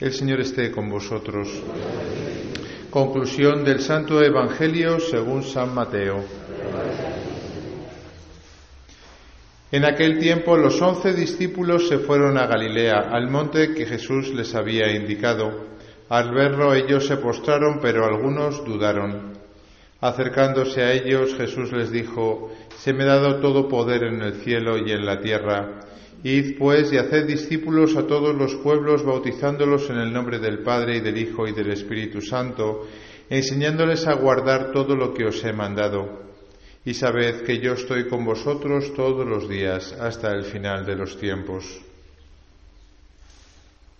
[0.00, 1.48] El Señor esté con vosotros.
[2.88, 6.24] Conclusión del Santo Evangelio según San Mateo.
[9.72, 14.54] En aquel tiempo los once discípulos se fueron a Galilea, al monte que Jesús les
[14.54, 15.66] había indicado.
[16.08, 19.32] Al verlo ellos se postraron, pero algunos dudaron.
[20.00, 24.78] Acercándose a ellos, Jesús les dijo, Se me ha dado todo poder en el cielo
[24.78, 25.80] y en la tierra.
[26.22, 30.96] Id pues y haced discípulos a todos los pueblos, bautizándolos en el nombre del Padre
[30.96, 32.88] y del Hijo y del Espíritu Santo,
[33.30, 36.26] enseñándoles a guardar todo lo que os he mandado.
[36.84, 41.18] Y sabed que yo estoy con vosotros todos los días hasta el final de los
[41.18, 41.80] tiempos.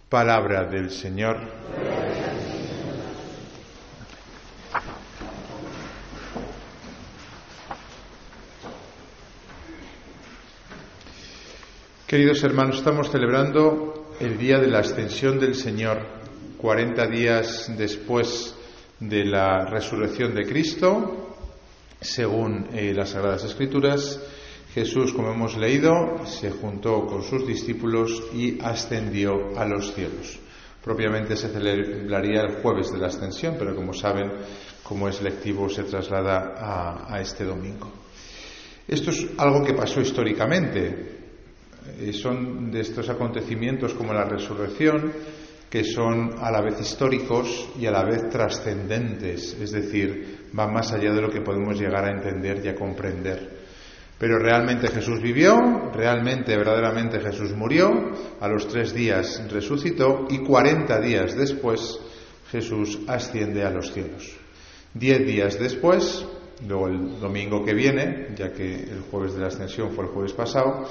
[0.08, 1.36] Palabra del Señor.
[12.08, 16.06] Queridos hermanos, estamos celebrando el día de la ascensión del Señor,
[16.56, 18.54] 40 días después
[18.98, 21.36] de la resurrección de Cristo,
[22.00, 24.18] según eh, las Sagradas Escrituras.
[24.72, 30.38] Jesús, como hemos leído, se juntó con sus discípulos y ascendió a los cielos.
[30.82, 34.32] Propiamente se celebraría el jueves de la ascensión, pero como saben,
[34.82, 37.92] como es lectivo, se traslada a, a este domingo.
[38.88, 41.17] Esto es algo que pasó históricamente.
[41.98, 45.12] Eh, son de estos acontecimientos como la resurrección
[45.70, 50.92] que son a la vez históricos y a la vez trascendentes, es decir, van más
[50.92, 53.58] allá de lo que podemos llegar a entender y a comprender.
[54.18, 57.92] Pero realmente Jesús vivió, realmente, verdaderamente Jesús murió,
[58.40, 62.00] a los tres días resucitó y cuarenta días después
[62.50, 64.36] Jesús asciende a los cielos.
[64.94, 66.26] Diez días después,
[66.66, 70.32] luego el domingo que viene, ya que el jueves de la ascensión fue el jueves
[70.32, 70.88] pasado,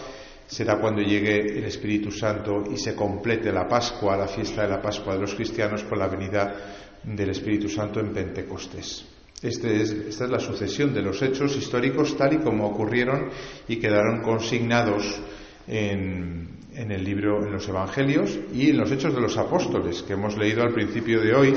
[0.47, 4.81] será cuando llegue el Espíritu Santo y se complete la Pascua, la fiesta de la
[4.81, 6.55] Pascua de los cristianos, con la venida
[7.03, 9.05] del Espíritu Santo en Pentecostés.
[9.41, 13.29] Este es, esta es la sucesión de los hechos históricos tal y como ocurrieron
[13.67, 15.21] y quedaron consignados
[15.67, 20.37] en, el libro, en los Evangelios y en los hechos de los apóstoles que hemos
[20.37, 21.53] leído al principio de hoy,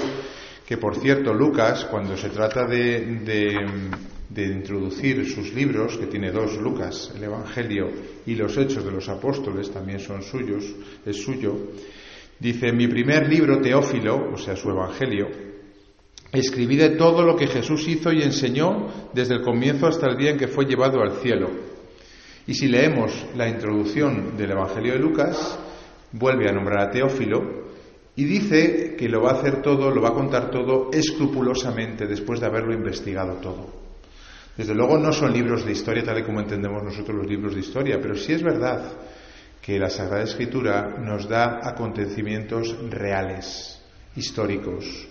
[0.67, 3.55] que por cierto Lucas, cuando se trata de de
[4.37, 7.91] introducir sus libros, que tiene dos, Lucas, el Evangelio
[8.27, 10.65] y los Hechos de los Apóstoles, también son suyos,
[11.05, 11.73] es suyo,
[12.39, 15.29] dice, mi primer libro, Teófilo, o sea, su Evangelio,
[16.33, 20.31] escribí de todo lo que Jesús hizo y enseñó desde el comienzo hasta el día
[20.31, 21.51] en que fue llevado al cielo.
[22.47, 25.59] Y si leemos la introducción del Evangelio de Lucas,
[26.13, 27.61] vuelve a nombrar a Teófilo
[28.17, 32.41] y dice que lo va a hacer todo, lo va a contar todo escrupulosamente después
[32.41, 33.80] de haberlo investigado todo.
[34.57, 37.61] Desde luego no son libros de historia tal y como entendemos nosotros los libros de
[37.61, 38.93] historia, pero sí es verdad
[39.61, 43.81] que la Sagrada Escritura nos da acontecimientos reales,
[44.17, 45.09] históricos,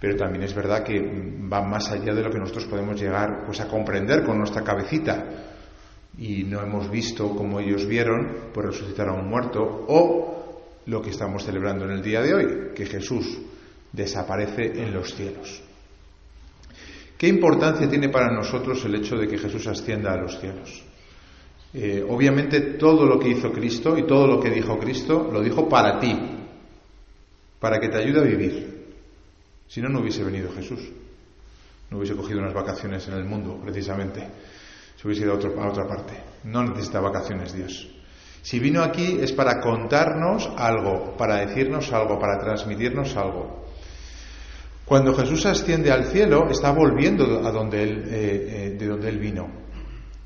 [0.00, 3.60] pero también es verdad que va más allá de lo que nosotros podemos llegar pues,
[3.60, 5.24] a comprender con nuestra cabecita.
[6.18, 10.42] Y no hemos visto como ellos vieron, pues resucitar a un muerto, o
[10.86, 13.38] lo que estamos celebrando en el día de hoy, que Jesús
[13.92, 15.62] desaparece en los cielos.
[17.22, 20.82] ¿Qué importancia tiene para nosotros el hecho de que Jesús ascienda a los cielos?
[21.72, 25.68] Eh, obviamente todo lo que hizo Cristo y todo lo que dijo Cristo lo dijo
[25.68, 26.18] para ti,
[27.60, 28.86] para que te ayude a vivir.
[29.68, 30.80] Si no, no hubiese venido Jesús.
[31.90, 34.26] No hubiese cogido unas vacaciones en el mundo, precisamente.
[34.96, 36.14] Se hubiese ido a, a otra parte.
[36.42, 37.88] No necesita vacaciones Dios.
[38.42, 43.61] Si vino aquí es para contarnos algo, para decirnos algo, para transmitirnos algo.
[44.92, 49.18] Cuando Jesús asciende al cielo, está volviendo a donde él, eh, eh, de donde él
[49.18, 49.48] vino.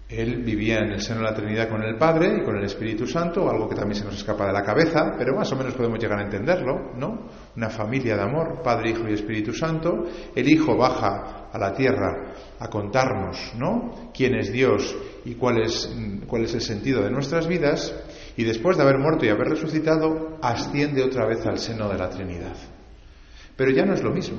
[0.09, 3.07] Él vivía en el seno de la Trinidad con el Padre y con el Espíritu
[3.07, 6.01] Santo, algo que también se nos escapa de la cabeza, pero más o menos podemos
[6.01, 7.29] llegar a entenderlo, ¿no?
[7.55, 10.03] Una familia de amor, Padre, Hijo y Espíritu Santo.
[10.35, 14.11] El Hijo baja a la tierra a contarnos, ¿no?
[14.13, 15.97] Quién es Dios y cuál es,
[16.27, 17.95] cuál es el sentido de nuestras vidas.
[18.37, 22.11] Y después de haber muerto y haber resucitado, asciende otra vez al seno de la
[22.11, 22.76] Trinidad.
[23.57, 24.39] Pero ya no es lo mismo.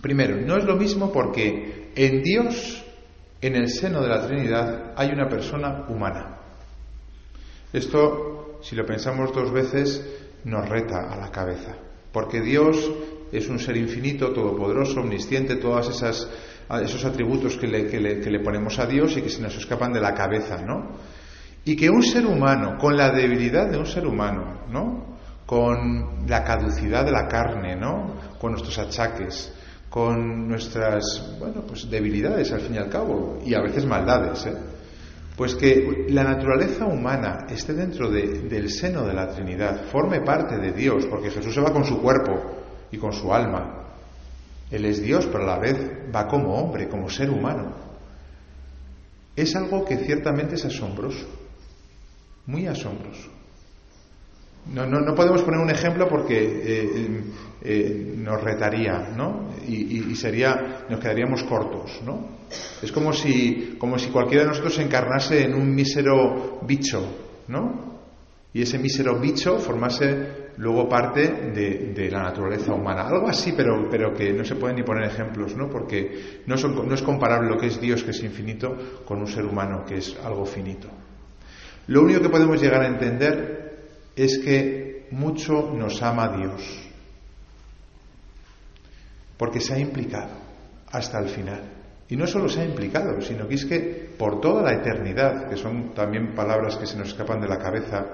[0.00, 2.84] Primero, no es lo mismo porque en Dios,
[3.40, 6.38] en el seno de la Trinidad, hay una persona humana.
[7.72, 10.04] Esto, si lo pensamos dos veces,
[10.44, 11.74] nos reta a la cabeza.
[12.12, 12.92] Porque Dios
[13.32, 18.86] es un ser infinito, todopoderoso, omnisciente, todos esos atributos que le, que le ponemos a
[18.86, 20.98] Dios y que se nos escapan de la cabeza, ¿no?
[21.64, 25.13] Y que un ser humano, con la debilidad de un ser humano, ¿no?
[25.46, 28.14] Con la caducidad de la carne, ¿no?
[28.38, 29.52] Con nuestros achaques,
[29.90, 34.56] con nuestras, bueno, pues debilidades al fin y al cabo, y a veces maldades, ¿eh?
[35.36, 40.72] Pues que la naturaleza humana esté dentro del seno de la Trinidad, forme parte de
[40.72, 42.40] Dios, porque Jesús se va con su cuerpo
[42.92, 43.84] y con su alma.
[44.70, 45.76] Él es Dios, pero a la vez
[46.14, 47.72] va como hombre, como ser humano.
[49.34, 51.26] Es algo que ciertamente es asombroso,
[52.46, 53.30] muy asombroso.
[54.72, 57.20] No, no, podemos poner un ejemplo porque eh,
[57.62, 59.50] eh, nos retaría, ¿no?
[59.68, 62.28] Y, sería, nos quedaríamos cortos, ¿no?
[62.82, 67.02] Es como si, como si cualquiera de nosotros se encarnase en un mísero bicho,
[67.48, 67.94] ¿no?
[68.52, 73.08] Y ese mísero bicho formase luego parte de, la naturaleza humana.
[73.08, 75.68] Algo así, pero, pero que no se pueden ni poner ejemplos, ¿no?
[75.68, 79.44] Porque no, no es comparable lo que es Dios, que es infinito, con un ser
[79.44, 80.88] humano, que es algo finito.
[81.88, 83.63] Lo único que podemos llegar a entender
[84.16, 86.62] es que mucho nos ama Dios,
[89.36, 90.30] porque se ha implicado
[90.90, 91.62] hasta el final.
[92.08, 95.56] Y no solo se ha implicado, sino que es que por toda la eternidad, que
[95.56, 98.06] son también palabras que se nos escapan de la cabeza,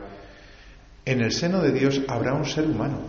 [1.05, 3.01] en el seno de Dios habrá un ser humano,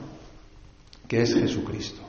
[1.08, 2.02] que es Jesucristo.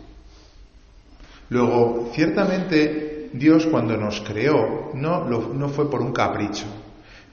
[1.51, 6.67] Luego, ciertamente, Dios cuando nos creó no, no fue por un capricho,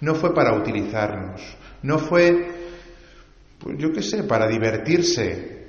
[0.01, 1.41] no fue para utilizarnos,
[1.83, 2.68] no fue
[3.59, 5.59] pues yo qué sé, para divertirse,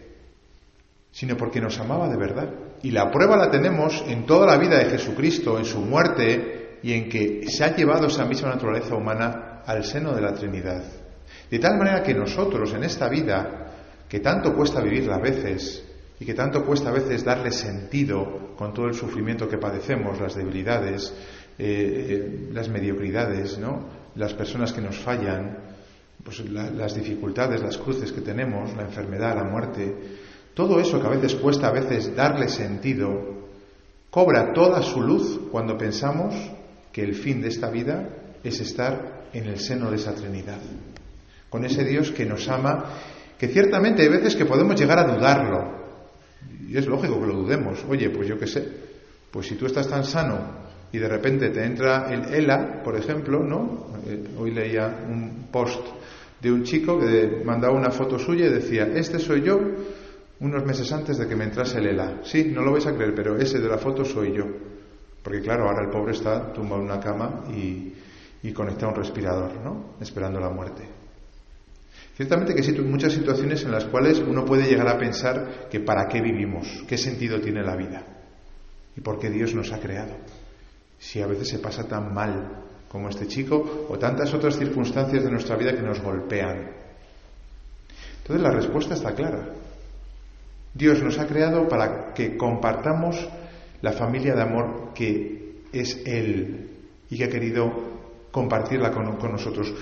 [1.10, 2.48] sino porque nos amaba de verdad.
[2.82, 6.92] Y la prueba la tenemos en toda la vida de Jesucristo, en su muerte y
[6.92, 10.82] en que se ha llevado esa misma naturaleza humana al seno de la Trinidad.
[11.50, 13.72] De tal manera que nosotros en esta vida,
[14.08, 15.84] que tanto cuesta vivirla a veces,
[16.18, 20.34] y que tanto cuesta a veces darle sentido con todo el sufrimiento que padecemos, las
[20.34, 21.12] debilidades,
[21.58, 23.88] eh, eh, las mediocridades, ¿no?
[24.14, 25.69] las personas que nos fallan,
[26.30, 29.92] pues las dificultades, las cruces que tenemos, la enfermedad, la muerte,
[30.54, 33.48] todo eso que a veces cuesta a veces darle sentido,
[34.10, 36.32] cobra toda su luz cuando pensamos
[36.92, 38.08] que el fin de esta vida
[38.44, 40.60] es estar en el seno de esa Trinidad,
[41.48, 42.84] con ese Dios que nos ama,
[43.36, 45.80] que ciertamente hay veces que podemos llegar a dudarlo,
[46.68, 48.68] y es lógico que lo dudemos, oye, pues yo qué sé,
[49.32, 53.42] pues si tú estás tan sano y de repente te entra el ELA, por ejemplo,
[53.42, 53.86] ¿no?
[54.06, 55.99] Eh, hoy leía un post
[56.40, 59.58] de un chico que mandaba una foto suya y decía, este soy yo
[60.40, 62.20] unos meses antes de que me entrase el ELA.
[62.24, 64.44] Sí, no lo vais a creer, pero ese de la foto soy yo.
[65.22, 67.92] Porque claro, ahora el pobre está tumbado en una cama y,
[68.42, 69.96] y conectado a un respirador, ¿no?
[70.00, 70.88] Esperando la muerte.
[72.16, 76.08] Ciertamente que hay muchas situaciones en las cuales uno puede llegar a pensar que para
[76.08, 78.02] qué vivimos, qué sentido tiene la vida
[78.96, 80.16] y por qué Dios nos ha creado.
[80.98, 82.59] Si a veces se pasa tan mal
[82.90, 86.70] como este chico, o tantas otras circunstancias de nuestra vida que nos golpean.
[88.18, 89.48] Entonces la respuesta está clara.
[90.74, 93.28] Dios nos ha creado para que compartamos
[93.80, 96.68] la familia de amor que es Él
[97.08, 97.70] y que ha querido
[98.32, 99.72] compartirla con, con nosotros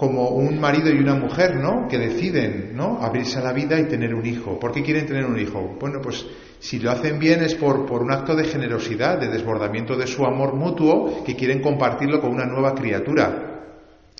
[0.00, 1.86] como un marido y una mujer, ¿no?
[1.86, 3.02] Que deciden, ¿no?
[3.02, 4.58] Abrirse a la vida y tener un hijo.
[4.58, 5.76] ¿Por qué quieren tener un hijo?
[5.78, 6.24] Bueno, pues
[6.58, 10.24] si lo hacen bien es por, por un acto de generosidad, de desbordamiento de su
[10.24, 13.76] amor mutuo, que quieren compartirlo con una nueva criatura.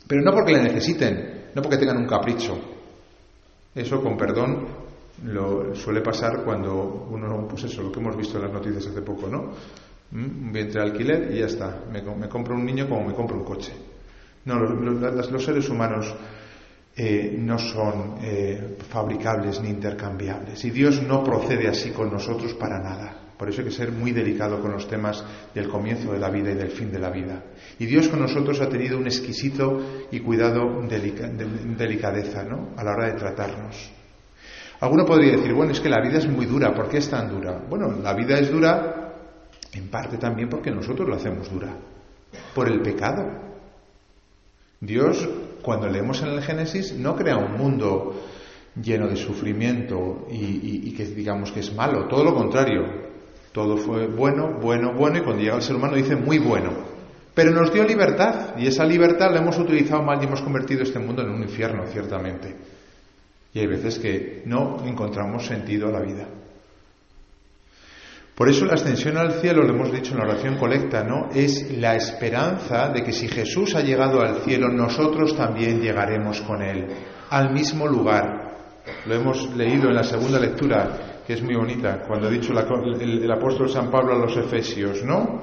[0.07, 2.59] Pero no porque le necesiten, no porque tengan un capricho.
[3.75, 4.67] Eso, con perdón,
[5.25, 9.01] lo suele pasar cuando uno, pues eso, lo que hemos visto en las noticias hace
[9.01, 9.53] poco, ¿no?
[10.11, 10.45] ¿Mm?
[10.45, 11.85] Un vientre de alquiler y ya está.
[11.91, 13.73] Me, me compro un niño como me compro un coche.
[14.45, 16.15] No, los, seres humanos
[16.97, 20.65] eh, no son eh, fabricables ni intercambiables.
[20.65, 23.21] Y Dios no procede así con nosotros para nada.
[23.41, 26.51] Por eso hay que ser muy delicado con los temas del comienzo de la vida
[26.51, 27.43] y del fin de la vida.
[27.79, 32.75] Y Dios con nosotros ha tenido un exquisito y cuidado delicadeza ¿no?
[32.77, 33.93] a la hora de tratarnos.
[34.81, 37.31] Alguno podría decir, bueno, es que la vida es muy dura, ¿por qué es tan
[37.31, 37.63] dura?
[37.69, 39.15] Bueno, la vida es dura
[39.73, 41.75] en parte también porque nosotros lo hacemos dura,
[42.55, 43.50] por el pecado.
[44.81, 45.29] Dios,
[45.61, 48.15] cuando leemos en el Génesis, no crea un mundo
[48.83, 53.11] lleno de sufrimiento y, que digamos que es malo, todo lo contrario.
[53.53, 56.71] Todo fue bueno, bueno, bueno y cuando llega el ser humano dice muy bueno.
[57.35, 60.99] Pero nos dio libertad y esa libertad la hemos utilizado mal y hemos convertido este
[60.99, 62.57] mundo en un infierno, ciertamente.
[63.53, 66.27] Y hay veces que no encontramos sentido a la vida.
[68.41, 71.29] Por eso la ascensión al cielo, lo hemos dicho en la oración colecta, ¿no?
[71.31, 76.63] Es la esperanza de que si Jesús ha llegado al cielo, nosotros también llegaremos con
[76.63, 76.87] Él,
[77.29, 78.25] al mismo lugar.
[79.05, 83.31] Lo hemos leído en la segunda lectura, que es muy bonita, cuando ha dicho el,
[83.31, 85.39] apóstol San Pablo a los Efesios, ¿no?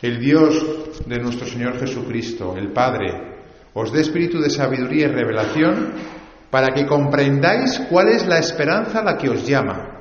[0.00, 3.14] El Dios de nuestro Señor Jesucristo, el Padre,
[3.74, 5.92] os dé espíritu de sabiduría y revelación
[6.52, 9.91] para que comprendáis cuál es la esperanza a la que os llama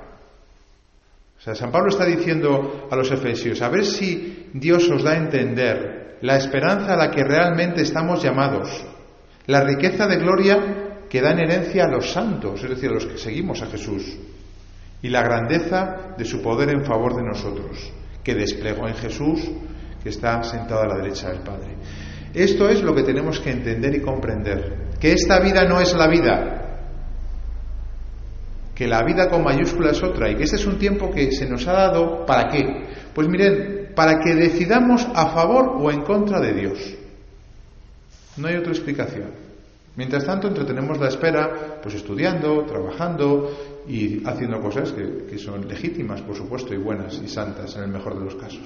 [1.43, 6.17] San Pablo está diciendo a los efesios, a ver si Dios os da a entender
[6.21, 8.85] la esperanza a la que realmente estamos llamados,
[9.47, 13.07] la riqueza de gloria que da en herencia a los santos, es decir, a los
[13.07, 14.19] que seguimos a Jesús,
[15.01, 17.91] y la grandeza de su poder en favor de nosotros,
[18.23, 19.41] que desplegó en Jesús,
[20.03, 21.75] que está sentado a la derecha del Padre.
[22.35, 26.07] Esto es lo que tenemos que entender y comprender, que esta vida no es la
[26.07, 26.70] vida,
[28.81, 31.47] que la vida con mayúscula es otra y que este es un tiempo que se
[31.47, 32.65] nos ha dado para qué?
[33.13, 36.95] Pues miren, para que decidamos a favor o en contra de Dios.
[38.37, 39.29] No hay otra explicación.
[39.95, 43.55] Mientras tanto, entretenemos la espera, pues estudiando, trabajando
[43.87, 47.89] y haciendo cosas que, que, son legítimas, por supuesto, y buenas y santas en el
[47.89, 48.65] mejor de los casos.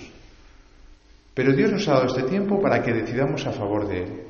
[1.34, 4.22] Pero Dios nos ha dado este tiempo para que decidamos a favor de Él,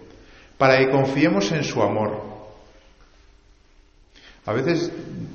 [0.58, 2.35] para que confiemos en su amor,
[4.46, 4.92] a veces,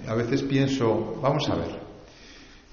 [0.07, 1.81] a veces pienso, vamos a ver,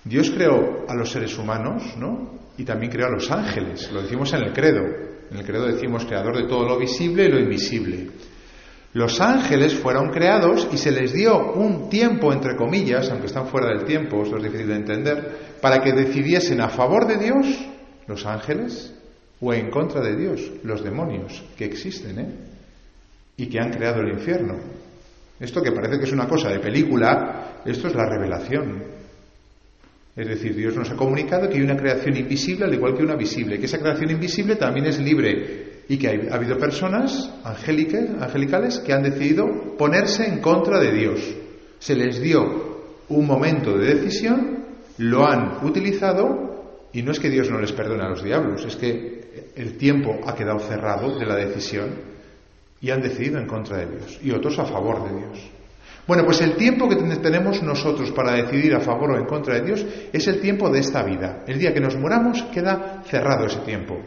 [0.03, 2.38] Dios creó a los seres humanos, ¿no?
[2.58, 5.08] Y también creó a los ángeles, lo decimos en el credo.
[5.29, 8.10] En el credo decimos creador de todo lo visible y lo invisible.
[8.94, 13.67] Los ángeles fueron creados y se les dio un tiempo, entre comillas, aunque están fuera
[13.67, 17.46] del tiempo, esto es difícil de entender, para que decidiesen a favor de Dios,
[18.08, 18.94] los ángeles,
[19.39, 22.36] o en contra de Dios, los demonios, que existen, ¿eh?
[23.36, 24.56] Y que han creado el infierno.
[25.39, 28.84] Esto que parece que es una cosa de película, esto es la revelación.
[30.15, 33.15] Es decir, Dios nos ha comunicado que hay una creación invisible al igual que una
[33.15, 38.94] visible, que esa creación invisible también es libre y que ha habido personas angelicales que
[38.94, 41.36] han decidido ponerse en contra de Dios.
[41.77, 42.77] Se les dio
[43.10, 44.65] un momento de decisión,
[44.98, 48.75] lo han utilizado y no es que Dios no les perdone a los diablos, es
[48.75, 52.16] que el tiempo ha quedado cerrado de la decisión
[52.81, 55.50] y han decidido en contra de Dios y otros a favor de Dios.
[56.07, 59.62] Bueno, pues el tiempo que tenemos nosotros para decidir a favor o en contra de
[59.62, 61.43] Dios es el tiempo de esta vida.
[61.46, 64.00] El día que nos muramos queda cerrado ese tiempo.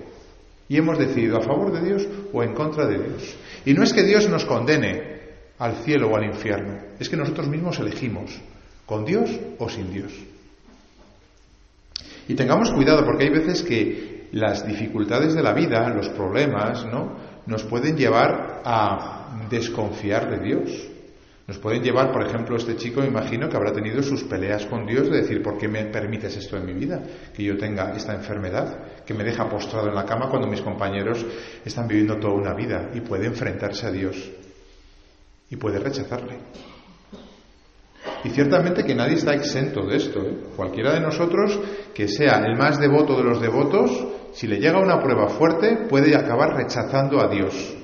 [0.67, 3.37] Y hemos decidido a favor de Dios o en contra de Dios.
[3.67, 5.21] Y no es que Dios nos condene
[5.59, 8.41] al cielo o al infierno, es que nosotros mismos elegimos,
[8.87, 10.13] con Dios o sin Dios.
[12.29, 17.17] Y tengamos cuidado porque hay veces que las dificultades de la vida, los problemas, ¿no?
[17.51, 20.89] Nos pueden llevar a desconfiar de Dios.
[21.49, 25.11] Nos pueden llevar, por ejemplo, este chico, imagino que habrá tenido sus peleas con Dios
[25.11, 27.03] de decir, ¿por qué me permites esto en mi vida?
[27.35, 31.27] Que yo tenga esta enfermedad, que me deja postrado en la cama cuando mis compañeros
[31.65, 34.31] están viviendo toda una vida y puede enfrentarse a Dios
[35.51, 36.39] y puede rechazarle.
[38.23, 40.21] Y ciertamente que nadie está exento de esto.
[40.21, 40.37] ¿eh?
[40.55, 41.59] Cualquiera de nosotros
[41.93, 43.91] que sea el más devoto de los devotos,
[44.33, 47.77] si le llega una prueba fuerte, puede acabar rechazando a Dios.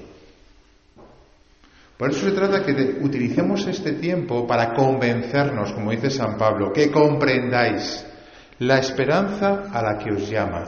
[1.96, 6.90] Por eso se trata que utilicemos este tiempo para convencernos, como dice San Pablo, que
[6.90, 8.04] comprendáis
[8.58, 10.64] la esperanza a la que os llama.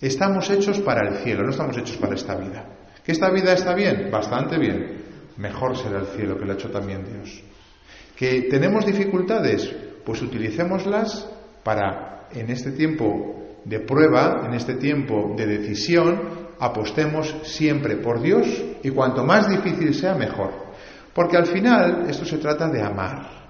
[0.00, 2.64] Estamos hechos para el cielo, no estamos hechos para esta vida.
[3.04, 4.08] ¿Que esta vida está bien?
[4.10, 5.02] Bastante bien.
[5.36, 7.42] Mejor será el cielo que lo ha hecho también Dios.
[8.16, 9.74] ¿Que tenemos dificultades?
[10.04, 11.28] Pues utilicémoslas
[11.64, 18.46] para, en este tiempo de prueba, en este tiempo de decisión, apostemos siempre por Dios
[18.82, 20.50] y cuanto más difícil sea, mejor.
[21.14, 23.44] Porque al final esto se trata de amar.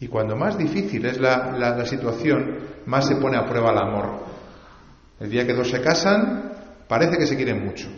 [0.00, 4.24] Y cuando más difícil es la, situación, más se pone a prueba el amor.
[5.20, 6.52] El día que dos se casan,
[6.88, 7.88] parece que se quieren mucho.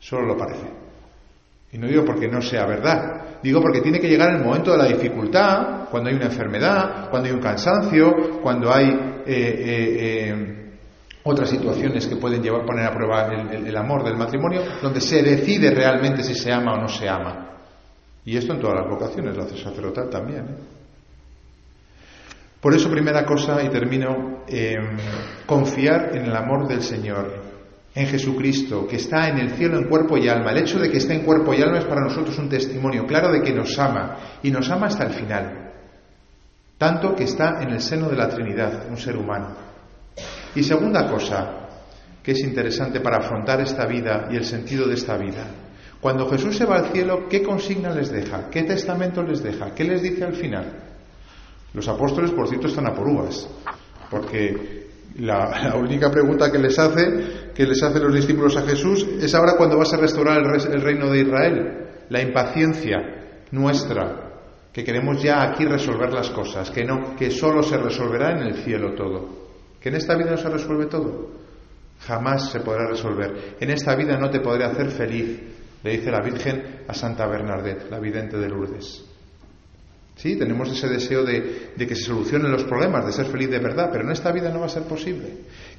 [0.00, 0.66] Solo lo parece.
[1.72, 4.78] Y no digo porque no sea verdad, digo porque tiene que llegar el momento de
[4.78, 10.70] la dificultad, cuando hay una enfermedad, cuando hay un cansancio, cuando hay eh, eh, eh,
[11.22, 15.70] otras situaciones que pueden llevar, poner a prueba el, amor del matrimonio, donde se decide
[15.70, 17.58] realmente si se ama o no se ama.
[18.24, 20.44] Y esto en todas las vocaciones, la sacerdotal también.
[22.60, 24.44] Por eso, primera cosa, y termino,
[25.46, 27.41] confiar en el amor del Señor
[27.94, 30.52] en Jesucristo, que está en el cielo en cuerpo y alma.
[30.52, 33.30] El hecho de que esté en cuerpo y alma es para nosotros un testimonio claro
[33.30, 35.72] de que nos ama y nos ama hasta el final.
[36.78, 39.54] Tanto que está en el seno de la Trinidad, un ser humano.
[40.54, 41.68] Y segunda cosa,
[42.22, 45.46] que es interesante para afrontar esta vida y el sentido de esta vida.
[46.00, 48.48] Cuando Jesús se va al cielo, ¿qué consigna les deja?
[48.50, 49.74] ¿Qué testamento les deja?
[49.74, 50.64] ¿Qué les dice al final?
[51.74, 53.06] Los apóstoles, por cierto, están a por
[54.10, 59.34] porque la, única pregunta que les hace, que les hacen los discípulos a Jesús, es
[59.34, 61.88] ahora cuando vas a restaurar el, reino de Israel.
[62.08, 62.98] La impaciencia
[63.50, 64.30] nuestra,
[64.72, 68.54] que queremos ya aquí resolver las cosas, que no, que solo se resolverá en el
[68.62, 69.28] cielo todo.
[69.80, 71.30] Que en esta vida no se resuelve todo.
[72.00, 73.56] Jamás se podrá resolver.
[73.60, 75.40] En esta vida no te podré hacer feliz,
[75.82, 79.11] le dice la Virgen a Santa Bernadette, la vidente de Lourdes.
[80.22, 83.88] Sí, tenemos ese deseo de, que se solucionen los problemas, de ser feliz de verdad,
[83.90, 85.26] pero en esta vida no va a ser posible.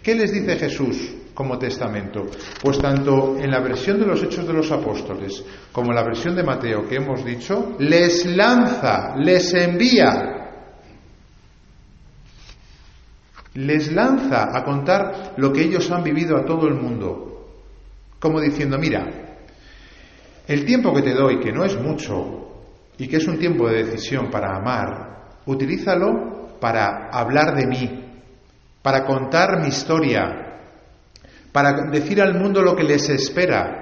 [0.04, 0.98] ¿Qué les dice Jesús
[1.34, 2.26] como testamento?
[2.62, 6.36] Pues tanto en la versión de los Hechos de los Apóstoles como en la versión
[6.36, 10.12] de Mateo que hemos dicho, les lanza, les envía,
[13.54, 17.48] les lanza a contar lo que ellos han vivido a todo el mundo,
[18.20, 19.38] como diciendo, mira,
[20.46, 22.53] el tiempo que te doy, que no es mucho,
[22.98, 28.22] y que es un tiempo de decisión para amar, utilízalo para hablar de mí,
[28.82, 30.60] para contar mi historia,
[31.52, 33.80] para decir al mundo lo que les espera.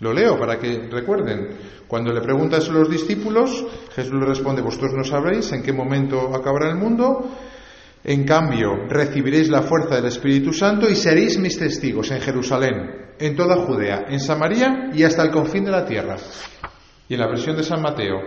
[0.00, 1.48] Lo leo para que recuerden.
[1.88, 6.34] Cuando le preguntan a los discípulos, Jesús le responde, vosotros no sabréis en qué momento
[6.34, 7.30] acabará el mundo,
[8.04, 13.34] en cambio, recibiréis la fuerza del Espíritu Santo y seréis mis testigos en Jerusalén, en
[13.34, 16.16] toda Judea, en Samaria y hasta el confín de la tierra.
[17.08, 18.20] Y en la versión de San Mateo,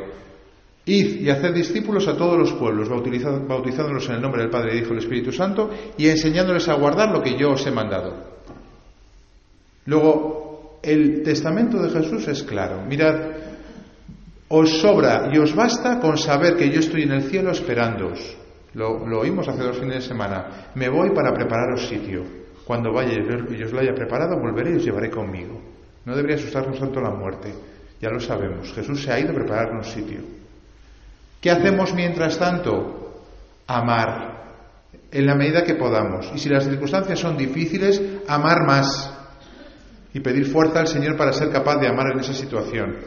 [0.86, 4.80] id y haced discípulos a todos los pueblos, bautizándolos en el nombre del Padre, y
[4.80, 8.42] Hijo y del Espíritu Santo, y enseñándoles a guardar lo que yo os he mandado.
[9.86, 12.84] Luego, el testamento de Jesús es claro.
[12.88, 13.16] Mirad,
[14.48, 18.42] os sobra y os basta con saber que yo estoy en el cielo esperándoos
[18.74, 20.72] lo, oímos hace dos fines de semana.
[20.76, 22.24] Me voy para prepararos sitio.
[22.66, 25.60] Cuando vaya y os lo haya preparado, volveré y os llevaré conmigo.
[26.06, 27.54] No debería asustarnos tanto la muerte.
[28.02, 28.74] Ya lo sabemos.
[28.74, 30.20] Jesús se ha ido a prepararnos sitio.
[31.40, 33.24] ¿Qué hacemos mientras tanto?
[33.68, 34.42] Amar
[35.12, 36.32] en la medida que podamos.
[36.34, 39.14] Y si las circunstancias son difíciles, amar más.
[40.14, 42.98] Y pedir fuerza al Señor para ser capaz de amar en esa situación.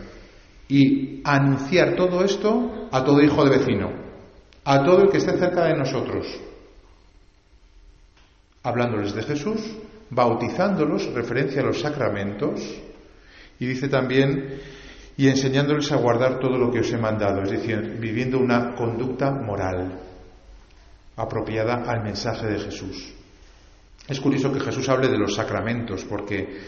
[0.68, 4.04] Y anunciar todo esto a todo hijo de vecino
[4.64, 6.26] a todo el que esté cerca de nosotros,
[8.62, 9.60] hablándoles de Jesús,
[10.10, 12.60] bautizándolos, referencia a los sacramentos,
[13.58, 14.60] y dice también,
[15.16, 19.30] y enseñándoles a guardar todo lo que os he mandado, es decir, viviendo una conducta
[19.30, 20.00] moral
[21.16, 23.14] apropiada al mensaje de Jesús.
[24.08, 26.60] Es curioso que Jesús hable de los sacramentos, porque,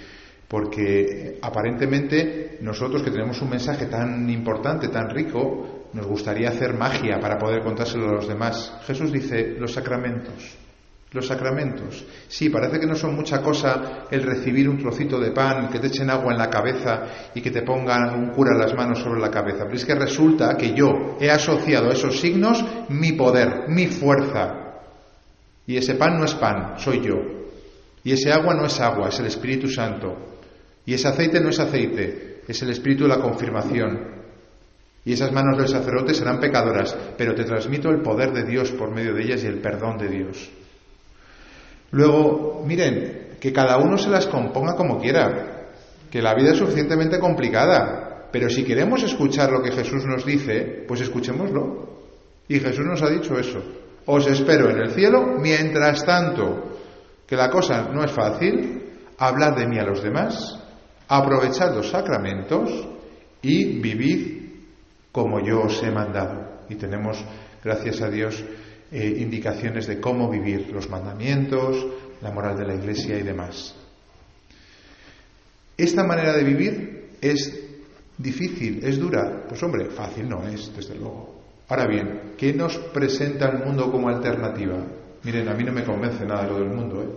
[0.48, 7.18] porque aparentemente nosotros que tenemos un mensaje tan importante, tan rico, nos gustaría hacer magia
[7.20, 8.72] para poder contárselo a los demás.
[8.86, 10.56] Jesús dice los sacramentos.
[11.12, 12.04] Los sacramentos.
[12.28, 15.86] Sí, parece que no son mucha cosa el recibir un trocito de pan, que te
[15.86, 19.30] echen agua en la cabeza y que te pongan un cura las manos sobre la
[19.30, 19.64] cabeza.
[19.64, 24.66] Pero es que resulta que yo he asociado a esos signos mi poder, mi fuerza.
[25.66, 27.16] Y ese pan no es pan, soy yo.
[28.02, 30.16] Y ese agua no es agua, es el Espíritu Santo.
[30.84, 34.16] Y ese aceite no es aceite, es el Espíritu de la confirmación.
[35.04, 38.92] Y esas manos del sacerdote serán pecadoras, pero te transmito el poder de Dios por
[38.92, 40.50] medio de ellas y el perdón de Dios.
[41.90, 45.70] Luego, miren, que cada uno se las componga como quiera,
[46.10, 50.84] que la vida es suficientemente complicada, pero si queremos escuchar lo que Jesús nos dice,
[50.86, 51.96] pues escuchémoslo.
[52.48, 53.62] Y Jesús nos ha dicho eso.
[54.06, 56.78] Os espero en el cielo, mientras tanto,
[57.26, 58.82] que la cosa no es fácil,
[59.18, 60.62] hablad de mí a los demás,
[61.08, 62.70] aprovechad los sacramentos
[63.42, 64.46] y vivid
[65.10, 66.62] como yo os he mandado.
[66.68, 67.24] Y tenemos,
[67.64, 68.44] gracias a Dios,
[68.92, 71.84] eh, indicaciones de cómo vivir los mandamientos,
[72.22, 73.74] la moral de la Iglesia y demás.
[75.76, 77.52] Esta manera de vivir es
[78.16, 79.44] difícil, es dura.
[79.48, 81.34] Pues hombre, fácil no es, desde luego.
[81.68, 84.78] Ahora bien, ¿qué nos presenta el mundo como alternativa?
[85.24, 87.02] Miren, a mí no me convence nada lo del mundo.
[87.02, 87.08] ¿eh?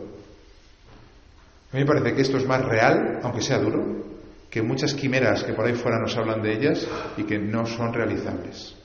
[1.71, 3.85] A mí me parece que esto es más real, aunque sea duro,
[4.49, 7.93] que muchas quimeras que por ahí fuera nos hablan de ellas y que no son
[7.93, 8.78] realizables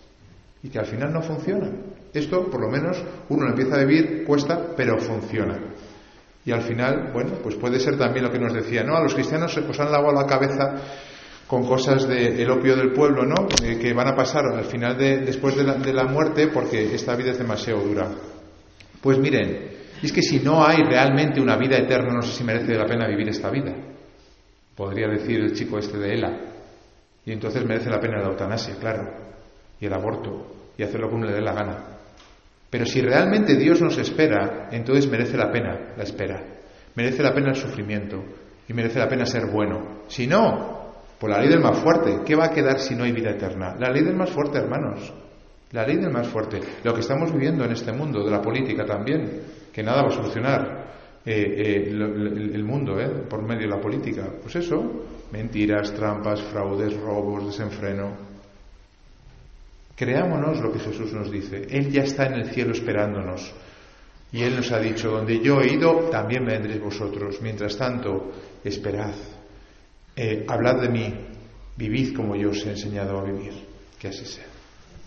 [0.64, 1.94] y que al final no funcionan.
[2.12, 5.57] Esto, por lo menos, uno lo empieza a vivir, cuesta, pero funciona.
[6.44, 8.96] Y al final, bueno, pues puede ser también lo que nos decía, ¿no?
[8.96, 10.74] A los cristianos se os han lavado la cabeza
[11.46, 13.46] con cosas del opio del pueblo, ¿no?
[13.62, 16.94] Eh, que van a pasar al final de, después de la, de la muerte porque
[16.94, 18.11] esta vida es demasiado dura.
[19.00, 19.68] Pues miren,
[20.03, 23.07] es que si no hay realmente una vida eterna, no sé si merece la pena
[23.07, 23.74] vivir esta vida
[24.74, 26.40] podría decir el chico este de ELA.
[27.24, 29.23] Y entonces merece la pena la eutanasia, claro,
[29.80, 31.78] y el aborto, y hacer lo que uno le dé la gana.
[32.70, 36.42] Pero si realmente Dios nos espera, entonces merece la pena la espera,
[36.94, 38.22] merece la pena el sufrimiento,
[38.68, 40.02] y merece la pena ser bueno.
[40.08, 40.84] Si no,
[41.18, 43.76] por la ley del más fuerte, ¿qué va a quedar si no hay vida eterna?
[43.78, 45.12] La ley del más fuerte, hermanos.
[45.72, 46.60] La ley del más fuerte.
[46.82, 49.40] Lo que estamos viviendo en este mundo, de la política también,
[49.72, 50.84] que nada va a solucionar.
[51.26, 54.30] Eh, eh, el, mundo eh, por medio de la política.
[54.42, 58.12] Pues eso, mentiras, trampas, fraudes, robos, desenfreno.
[59.96, 61.66] Creámonos lo que Jesús nos dice.
[61.70, 63.52] Él ya está en el cielo esperándonos.
[64.33, 67.40] Y Él nos ha dicho, donde yo he ido, también vendréis vosotros.
[67.40, 68.33] Mientras tanto,
[68.64, 69.14] esperad.
[70.48, 71.14] hablad de mí,
[71.76, 73.52] vivid como yo os he enseñado a vivir.
[73.98, 74.53] Que así sea.